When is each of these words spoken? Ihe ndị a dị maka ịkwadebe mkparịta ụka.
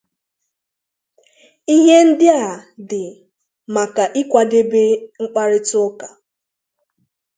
Ihe 1.75 1.97
ndị 2.07 2.27
a 2.41 2.43
dị 2.89 3.03
maka 3.73 4.03
ịkwadebe 4.21 4.81
mkparịta 5.21 5.75
ụka. 5.87 6.07